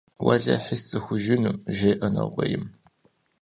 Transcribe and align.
–Уэлэхьи 0.25 0.75
сцӀыхужынум,– 0.79 1.57
жеӀэ 1.77 2.07
нэгъуейм. 2.13 2.63